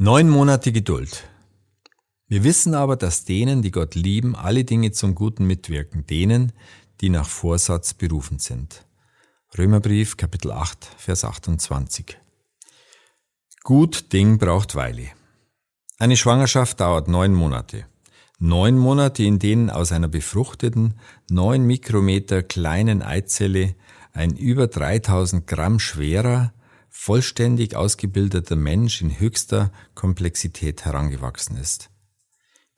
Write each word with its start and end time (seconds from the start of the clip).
Neun 0.00 0.28
Monate 0.28 0.70
Geduld. 0.70 1.28
Wir 2.28 2.44
wissen 2.44 2.72
aber, 2.76 2.94
dass 2.94 3.24
denen, 3.24 3.62
die 3.62 3.72
Gott 3.72 3.96
lieben, 3.96 4.36
alle 4.36 4.62
Dinge 4.62 4.92
zum 4.92 5.16
Guten 5.16 5.44
mitwirken, 5.44 6.06
denen, 6.06 6.52
die 7.00 7.08
nach 7.08 7.28
Vorsatz 7.28 7.94
berufen 7.94 8.38
sind. 8.38 8.86
Römerbrief, 9.58 10.16
Kapitel 10.16 10.52
8, 10.52 10.84
Vers 10.98 11.24
28. 11.24 12.16
Gut 13.64 14.12
Ding 14.12 14.38
braucht 14.38 14.76
Weile. 14.76 15.08
Eine 15.98 16.16
Schwangerschaft 16.16 16.78
dauert 16.78 17.08
neun 17.08 17.34
Monate. 17.34 17.86
Neun 18.38 18.78
Monate, 18.78 19.24
in 19.24 19.40
denen 19.40 19.68
aus 19.68 19.90
einer 19.90 20.06
befruchteten, 20.06 20.94
neun 21.28 21.66
Mikrometer 21.66 22.44
kleinen 22.44 23.02
Eizelle 23.02 23.74
ein 24.12 24.36
über 24.36 24.68
3000 24.68 25.44
Gramm 25.48 25.80
schwerer, 25.80 26.52
vollständig 27.00 27.76
ausgebildeter 27.76 28.56
Mensch 28.56 29.00
in 29.02 29.20
höchster 29.20 29.70
Komplexität 29.94 30.84
herangewachsen 30.84 31.56
ist. 31.56 31.90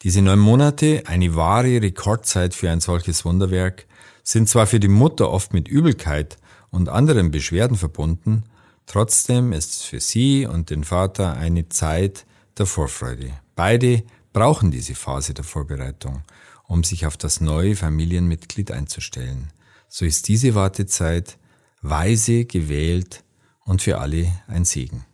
Diese 0.03 0.21
neun 0.21 0.39
Monate, 0.39 1.05
eine 1.07 1.35
wahre 1.37 1.81
Rekordzeit 1.81 2.55
für 2.55 2.71
ein 2.71 2.81
solches 2.81 3.25
Wunderwerk, 3.25 3.87
sind 4.23 4.47
zwar 4.47 4.67
für 4.67 4.79
die 4.79 4.89
Mutter 4.89 5.31
oft 5.31 5.55
mit 5.55 5.69
Übelkeit 5.69 6.37
und 6.69 6.91
anderen 6.91 7.31
Beschwerden 7.31 7.79
verbunden, 7.79 8.45
trotzdem 8.85 9.55
ist 9.55 9.71
es 9.73 9.83
für 9.85 10.01
sie 10.01 10.45
und 10.45 10.69
den 10.69 10.85
Vater 10.85 11.39
eine 11.39 11.71
Zeit 11.71 12.27
der 12.59 12.67
Vorfreude. 12.67 13.33
Beide 13.57 14.05
brauchen 14.35 14.71
diese 14.71 14.95
Phase 14.95 15.33
der 15.33 15.45
Vorbereitung, 15.45 16.25
um 16.65 16.85
sich 16.85 17.07
auf 17.07 17.17
das 17.17 17.41
neue 17.41 17.75
Familienmitglied 17.75 18.71
einzustellen. 18.71 19.51
So 19.89 20.05
ist 20.05 20.29
diese 20.29 20.55
Wartezeit 20.55 21.39
weise 21.81 22.45
gewählt 22.45 23.25
und 23.71 23.83
für 23.83 23.99
alle 23.99 24.33
ein 24.49 24.65
Segen. 24.65 25.07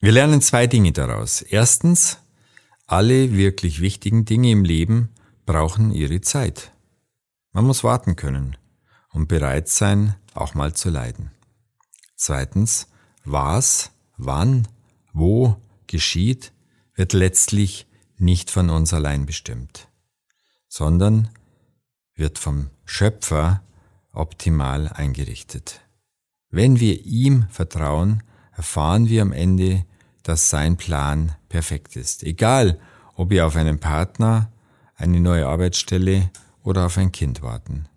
Wir 0.00 0.12
lernen 0.12 0.40
zwei 0.40 0.66
Dinge 0.66 0.92
daraus. 0.92 1.42
Erstens, 1.42 2.16
alle 2.86 3.32
wirklich 3.32 3.82
wichtigen 3.82 4.24
Dinge 4.24 4.50
im 4.50 4.64
Leben 4.64 5.10
brauchen 5.44 5.92
ihre 5.92 6.22
Zeit. 6.22 6.72
Man 7.52 7.66
muss 7.66 7.84
warten 7.84 8.16
können 8.16 8.56
und 9.10 9.28
bereit 9.28 9.68
sein, 9.68 10.14
auch 10.32 10.54
mal 10.54 10.72
zu 10.72 10.88
leiden. 10.88 11.32
Zweitens, 12.16 12.88
was, 13.26 13.90
wann, 14.16 14.68
wo 15.12 15.58
geschieht, 15.86 16.54
wird 16.94 17.12
letztlich 17.12 17.86
nicht 18.16 18.50
von 18.50 18.70
uns 18.70 18.94
allein 18.94 19.26
bestimmt, 19.26 19.88
sondern 20.66 21.28
wird 22.14 22.38
vom 22.38 22.70
Schöpfer 22.86 23.62
optimal 24.14 24.88
eingerichtet. 24.88 25.82
Wenn 26.52 26.78
wir 26.80 27.04
ihm 27.06 27.46
vertrauen, 27.48 28.22
erfahren 28.52 29.08
wir 29.08 29.22
am 29.22 29.32
Ende, 29.32 29.86
dass 30.22 30.50
sein 30.50 30.76
Plan 30.76 31.34
perfekt 31.48 31.96
ist. 31.96 32.22
Egal, 32.22 32.78
ob 33.14 33.30
wir 33.30 33.46
auf 33.46 33.56
einen 33.56 33.80
Partner, 33.80 34.52
eine 34.94 35.18
neue 35.18 35.48
Arbeitsstelle 35.48 36.30
oder 36.62 36.86
auf 36.86 36.98
ein 36.98 37.10
Kind 37.10 37.40
warten. 37.42 37.88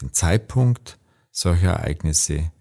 Den 0.00 0.12
Zeitpunkt 0.12 0.98
solcher 1.32 1.72
Ereignisse 1.72 2.52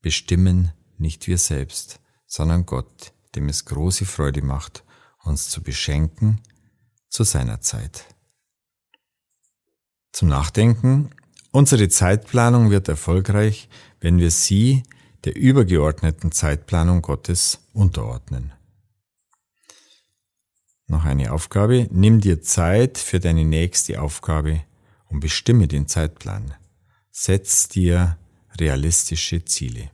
bestimmen 0.00 0.72
nicht 0.98 1.26
wir 1.26 1.36
selbst, 1.36 2.00
sondern 2.26 2.64
Gott, 2.64 3.12
dem 3.34 3.48
es 3.48 3.64
große 3.64 4.06
Freude 4.06 4.42
macht, 4.42 4.84
uns 5.24 5.50
zu 5.50 5.62
beschenken 5.62 6.40
zu 7.08 7.24
seiner 7.24 7.60
Zeit. 7.60 8.04
Zum 10.12 10.28
Nachdenken. 10.28 11.10
Unsere 11.52 11.90
Zeitplanung 11.90 12.70
wird 12.70 12.88
erfolgreich, 12.88 13.68
wenn 14.00 14.18
wir 14.18 14.30
sie 14.30 14.84
der 15.24 15.36
übergeordneten 15.36 16.32
Zeitplanung 16.32 17.02
Gottes 17.02 17.60
unterordnen. 17.74 18.52
Noch 20.86 21.04
eine 21.04 21.30
Aufgabe. 21.30 21.88
Nimm 21.90 22.20
dir 22.20 22.40
Zeit 22.40 22.96
für 22.96 23.20
deine 23.20 23.44
nächste 23.44 24.00
Aufgabe 24.00 24.64
und 25.08 25.20
bestimme 25.20 25.68
den 25.68 25.86
Zeitplan. 25.86 26.54
Setz 27.10 27.68
dir 27.68 28.16
realistische 28.58 29.44
Ziele. 29.44 29.90